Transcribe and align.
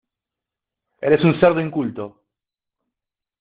Eres 1.09 1.23
un 1.23 1.39
cerdo 1.39 1.61
inculto. 1.61 2.05